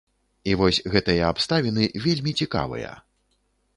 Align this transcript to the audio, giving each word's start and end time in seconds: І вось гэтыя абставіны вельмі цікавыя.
І 0.51 0.55
вось 0.61 0.79
гэтыя 0.93 1.27
абставіны 1.33 1.83
вельмі 2.07 2.31
цікавыя. 2.41 2.91